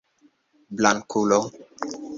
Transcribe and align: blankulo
blankulo 0.77 1.39